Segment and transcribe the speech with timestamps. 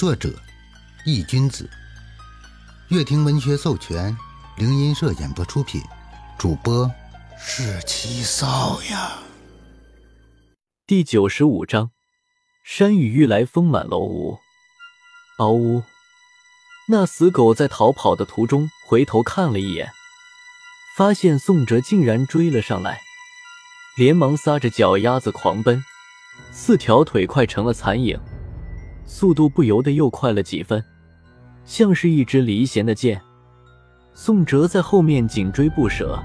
[0.00, 0.32] 作者：
[1.04, 1.68] 易君子，
[2.88, 4.16] 乐亭文学授权，
[4.56, 5.82] 灵音社演播出品，
[6.38, 6.90] 主播
[7.38, 9.18] 是七少呀。
[10.86, 11.90] 第九十五章，
[12.64, 14.38] 山雨欲来风满楼屋。
[15.36, 15.82] 嗷呜！
[16.88, 19.92] 那死狗在逃跑的途中回头看了一眼，
[20.96, 23.02] 发现宋哲竟然追了上来，
[23.98, 25.84] 连忙撒着脚丫子狂奔，
[26.50, 28.18] 四条腿快成了残影。
[29.12, 30.82] 速度不由得又快了几分，
[31.64, 33.20] 像是一支离弦的箭。
[34.14, 36.22] 宋哲在后面紧追不舍，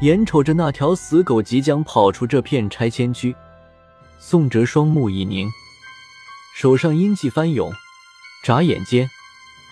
[0.00, 3.36] 眼瞅着那条死狗即将跑出这片拆迁区，
[4.18, 5.48] 宋哲双目一凝，
[6.56, 7.70] 手上阴气翻涌，
[8.42, 9.08] 眨眼间，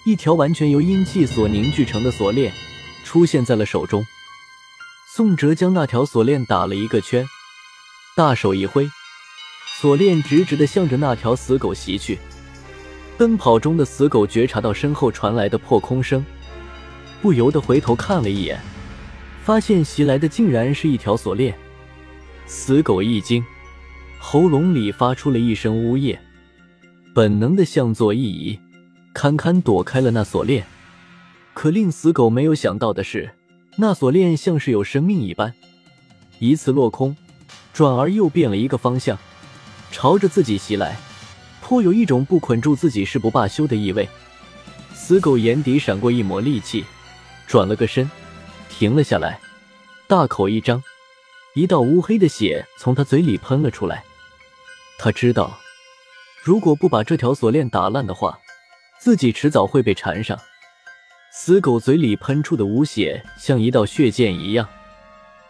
[0.05, 2.53] 一条完全由阴气所凝聚成的锁链
[3.03, 4.05] 出现在了手中。
[5.09, 7.27] 宋哲将那条锁链打了一个圈，
[8.15, 8.87] 大手一挥。
[9.79, 12.19] 锁链直直的向着那条死狗袭去，
[13.19, 16.25] 奔跑中的死狗觉察到身后传来的破空声，
[17.21, 18.59] 不由得回头看了一眼，
[19.45, 21.55] 发现袭来的竟然是一条锁链。
[22.47, 23.45] 死狗一惊，
[24.19, 26.19] 喉咙里发出了一声呜咽，
[27.15, 28.59] 本能的向左一移，
[29.13, 30.65] 堪堪躲开了那锁链。
[31.53, 33.33] 可令死狗没有想到的是，
[33.77, 35.53] 那锁链像是有生命一般，
[36.39, 37.15] 一次落空，
[37.75, 39.19] 转而又变了一个方向。
[39.97, 40.95] 朝着自己袭来，
[41.63, 44.07] 颇有一种不捆住自己誓不罢休的意味。
[44.93, 46.85] 死狗眼底闪过一抹戾气，
[47.47, 48.11] 转了个身，
[48.69, 49.41] 停了下来，
[50.07, 50.83] 大口一张，
[51.55, 54.05] 一道乌黑的血从他嘴里喷了出来。
[54.99, 55.59] 他知道，
[56.45, 58.39] 如果不把这条锁链打烂的话，
[59.01, 60.39] 自己迟早会被缠上。
[61.33, 64.69] 死狗嘴里喷出的污血像一道血箭一样，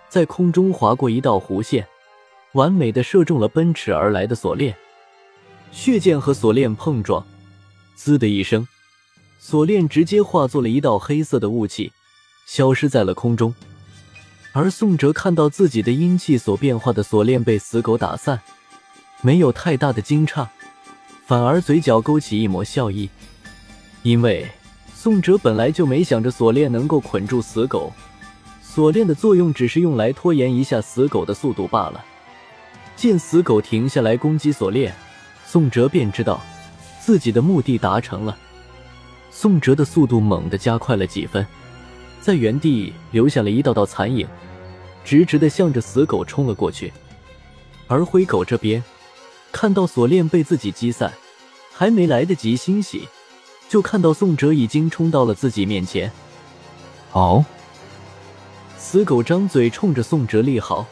[0.08, 1.84] 在空中划过一道弧线。
[2.52, 4.74] 完美的射中了奔驰而来的锁链，
[5.70, 7.26] 血剑和锁链碰撞，
[7.94, 8.66] 滋的一声，
[9.38, 11.92] 锁链直接化作了一道黑色的雾气，
[12.46, 13.54] 消失在了空中。
[14.52, 18.40] 而宋哲看到自己的阴气所变化的锁链被死狗打散，
[19.20, 20.46] 没有太大的惊诧，
[21.26, 23.10] 反而嘴角勾起一抹笑意，
[24.02, 24.48] 因为
[24.94, 27.92] 宋哲本来就没想着锁链能够捆住死狗，
[28.62, 32.02] 锁链的作用只是用来拖延一下死狗的速度罢了。
[32.96, 34.92] 见死狗停下来攻击锁链，
[35.44, 36.40] 宋哲便知道
[36.98, 38.36] 自己的目的达成了。
[39.30, 41.46] 宋哲的速度猛地加快了几分，
[42.22, 44.26] 在原地留下了一道道残影，
[45.04, 46.90] 直直的向着死狗冲了过去。
[47.86, 48.82] 而灰狗这边
[49.52, 51.12] 看到锁链被自己击散，
[51.72, 53.06] 还没来得及欣喜，
[53.68, 56.10] 就看到宋哲已经冲到了自己面前。
[57.12, 57.44] 哦！
[58.78, 60.86] 死狗张嘴冲着宋哲厉嚎。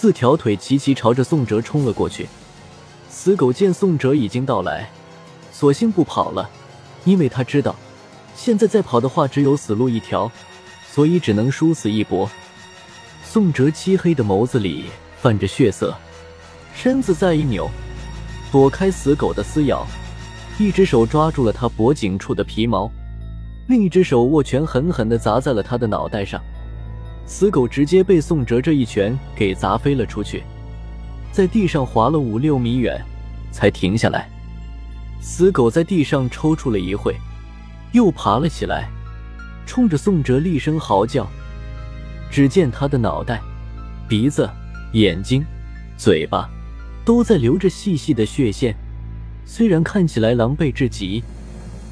[0.00, 2.28] 四条腿齐齐朝着宋哲冲了过去。
[3.10, 4.88] 死狗见宋哲已经到来，
[5.50, 6.48] 索性不跑了，
[7.04, 7.74] 因为他知道
[8.36, 10.30] 现在再跑的话只有死路一条，
[10.88, 12.30] 所以只能殊死一搏。
[13.24, 14.84] 宋哲漆黑的眸子里
[15.20, 15.92] 泛着血色，
[16.72, 17.68] 身子再一扭，
[18.52, 19.84] 躲开死狗的撕咬，
[20.60, 22.88] 一只手抓住了他脖颈处的皮毛，
[23.66, 26.40] 另一只手握拳狠狠地砸在了他的脑袋上。
[27.28, 30.42] 死狗直接被宋哲这一拳给砸飞了出去，
[31.30, 32.98] 在地上滑了五六米远，
[33.52, 34.26] 才停下来。
[35.20, 37.14] 死狗在地上抽搐了一会，
[37.92, 38.88] 又爬了起来，
[39.66, 41.28] 冲着宋哲厉声嚎叫。
[42.30, 43.42] 只见他的脑袋、
[44.08, 44.48] 鼻子、
[44.94, 45.44] 眼睛、
[45.98, 46.48] 嘴巴
[47.04, 48.74] 都在流着细细的血线，
[49.44, 51.22] 虽然看起来狼狈至极，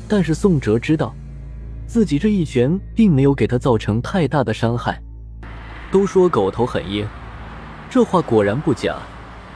[0.08, 1.14] 但是宋哲知道，
[1.86, 4.98] 自己这一拳并没有给他造成太大的伤害。
[5.90, 7.06] 都说狗头很硬，
[7.88, 8.96] 这话果然不假。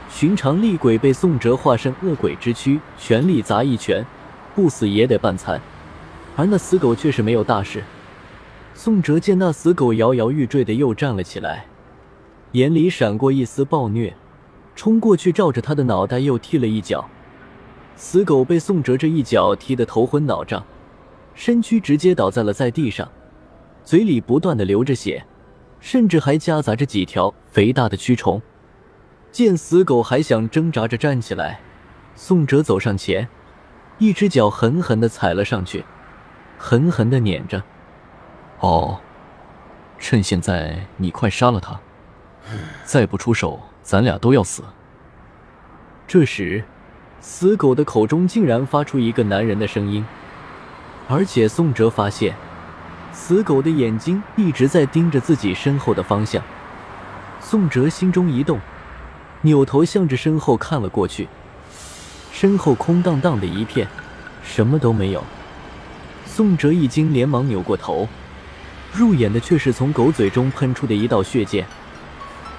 [0.09, 4.05] 寻常厉鬼被宋哲化身恶鬼之躯，全力砸一拳，
[4.53, 5.59] 不死也得半残。
[6.35, 7.83] 而那死狗却是没有大事。
[8.73, 11.65] 宋哲见那死狗摇摇欲坠的又站了起来，
[12.53, 14.13] 眼里闪过一丝暴虐，
[14.75, 17.07] 冲过去照着他的脑袋又踢了一脚。
[17.95, 20.63] 死狗被宋哲这一脚踢得头昏脑胀，
[21.35, 23.07] 身躯直接倒在了在地上，
[23.83, 25.23] 嘴里不断的流着血。
[25.81, 28.41] 甚至还夹杂着几条肥大的蛆虫。
[29.31, 31.59] 见死狗还想挣扎着站起来，
[32.15, 33.27] 宋哲走上前，
[33.97, 35.83] 一只脚狠狠的踩了上去，
[36.57, 37.63] 狠狠的撵着。
[38.59, 38.99] 哦，
[39.97, 41.79] 趁现在你快杀了他，
[42.83, 44.63] 再不出手，咱俩都要死。
[46.07, 46.63] 这时，
[47.21, 50.05] 死狗的口中竟然发出一个男人的声音，
[51.07, 52.35] 而且宋哲发现。
[53.13, 56.41] 死狗的眼睛一直在盯着自己身后的方向，
[57.39, 58.59] 宋哲心中一动，
[59.41, 61.27] 扭头向着身后看了过去。
[62.31, 63.87] 身后空荡荡的一片，
[64.43, 65.23] 什么都没有。
[66.25, 68.07] 宋哲一惊，连忙扭过头，
[68.93, 71.65] 入眼的却是从狗嘴中喷出的一道血箭。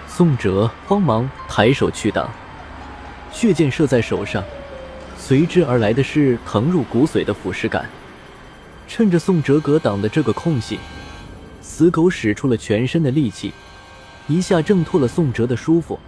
[0.07, 2.31] 宋哲慌忙抬手去挡，
[3.33, 4.45] 血箭射在手上，
[5.17, 7.89] 随之而来的是疼入骨髓的腐蚀感。
[8.95, 10.79] 趁着宋哲格挡的这个空隙，
[11.63, 13.51] 死狗使出了全身的力气，
[14.29, 15.99] 一下挣脱了宋哲的束缚，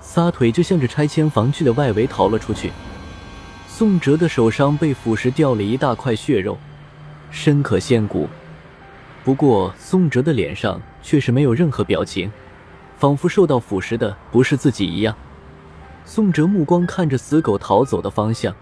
[0.00, 2.72] 撒腿就向着拆迁房区的外围逃了出去。
[3.68, 6.56] 宋哲的手上被腐蚀掉了一大块血肉，
[7.30, 8.26] 深可见骨。
[9.22, 12.32] 不过宋哲的脸上却是没有任何表情，
[12.98, 15.14] 仿佛受到腐蚀的不是自己一样。
[16.06, 18.56] 宋哲目光看着死狗逃走的方向。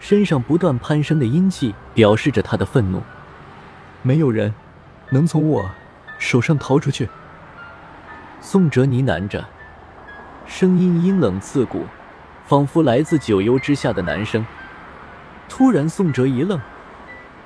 [0.00, 3.02] 身上不断攀升的阴气，表示着他的愤怒。
[4.02, 4.54] 没有人
[5.10, 5.70] 能从我
[6.18, 7.08] 手上逃出去。
[8.40, 9.44] 宋哲呢喃着，
[10.46, 11.84] 声音阴冷刺骨，
[12.46, 14.46] 仿佛来自九幽之下的男声。
[15.48, 16.60] 突然，宋哲一愣，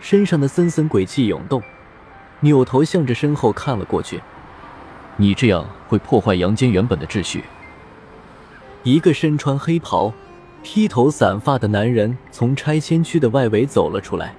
[0.01, 1.63] 身上的森森鬼气涌动，
[2.41, 4.21] 扭头向着身后看了过去。
[5.17, 7.45] 你这样会破坏阳间原本的秩序。
[8.83, 10.13] 一个身穿黑袍。
[10.63, 14.35] 披头散发的男人从拆迁区的外围走了出来。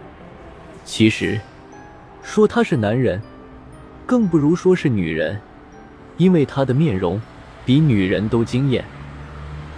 [0.85, 1.39] 其实，
[2.21, 3.21] 说他是男人，
[4.05, 5.39] 更不如说是女人，
[6.17, 7.21] 因为他的面容
[7.65, 8.83] 比女人都惊艳。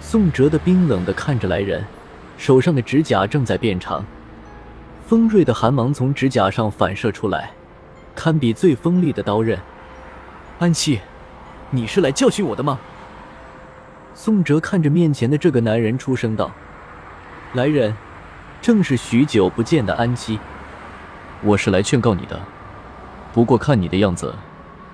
[0.00, 1.84] 宋哲的冰冷的看着来人，
[2.38, 4.04] 手上的指甲正在变长，
[5.06, 7.50] 锋锐的寒芒从指甲上反射出来，
[8.14, 9.58] 堪比最锋利的刀刃。
[10.60, 11.00] 安七，
[11.70, 12.78] 你是来教训我的吗？
[14.18, 16.50] 宋哲看着面前的这个男人，出声道
[17.52, 17.94] ：“来人，
[18.62, 20.40] 正是许久不见的安七。
[21.42, 22.40] 我是来劝告你的。
[23.34, 24.34] 不过看你的样子，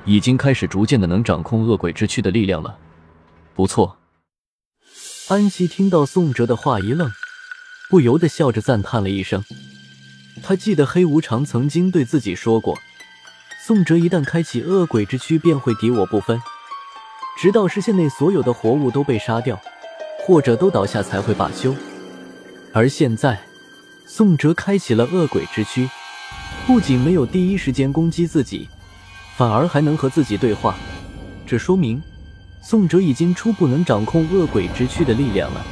[0.04, 2.76] 已经开始逐渐的能掌控恶鬼之躯的力量了。
[3.54, 3.96] 不错。”
[5.30, 7.08] 安七听到宋哲的话一愣，
[7.88, 9.44] 不由得笑着赞叹了一声。
[10.42, 12.76] 他记得黑无常曾经对自己说过
[13.64, 16.42] ：“宋哲一旦开启恶鬼之躯，便会敌我不分。”
[17.36, 19.60] 直到视线内所有的活物都被杀掉，
[20.20, 21.74] 或者都倒下才会罢休。
[22.72, 23.40] 而现在，
[24.06, 25.88] 宋哲开启了恶鬼之躯，
[26.66, 28.68] 不仅没有第一时间攻击自己，
[29.36, 30.76] 反而还能和自己对话。
[31.46, 32.00] 这说明，
[32.62, 35.64] 宋哲已经初步能掌控恶鬼之躯的力量了。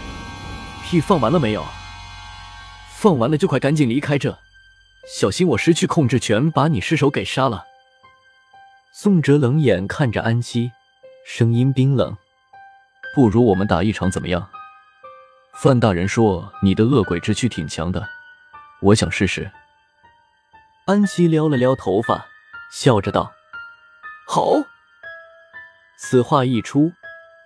[0.85, 1.65] 屁放完了没有？
[2.97, 4.37] 放完了就快赶紧离开这，
[5.07, 7.65] 小心我失去控制权，把你尸首给杀了。
[8.93, 10.73] 宋哲冷眼看着安七。
[11.25, 12.17] 声音冰冷，
[13.15, 14.49] 不如我们打一场怎么样？
[15.55, 18.09] 范大人说你的恶鬼之躯挺强的，
[18.81, 19.51] 我想试试。
[20.87, 22.27] 安西撩了撩头发，
[22.73, 23.33] 笑着道
[24.27, 24.55] ：“好。”
[25.99, 26.93] 此话一出，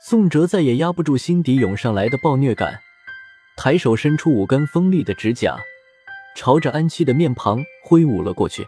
[0.00, 2.80] 宋哲再也压不住心底涌上来的暴虐感，
[3.56, 5.58] 抬手伸出五根锋利的指甲，
[6.36, 8.66] 朝着安七的面庞挥舞了过去。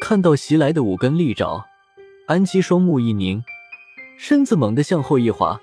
[0.00, 1.66] 看到袭来的五根利爪，
[2.28, 3.44] 安七双目一凝。
[4.16, 5.60] 身子猛地向后一滑，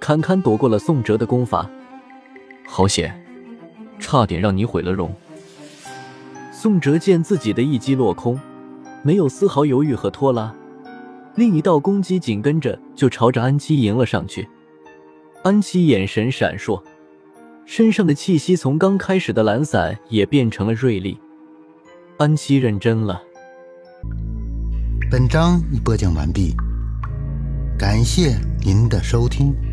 [0.00, 1.68] 堪堪躲过了宋哲的攻伐。
[2.66, 3.24] 好险，
[3.98, 5.14] 差点让你毁了容。
[6.52, 8.38] 宋哲见自己的一击落空，
[9.02, 10.54] 没有丝毫犹豫和拖拉，
[11.34, 14.48] 另一道攻击紧跟着就朝着安七迎了上去。
[15.42, 16.82] 安七眼神闪烁，
[17.64, 21.18] 身上的气息从刚开始的懒散也变成了锐利。
[22.18, 23.22] 安七认真了。
[25.10, 26.54] 本章已播讲完毕。
[27.82, 29.71] 感谢您的收听。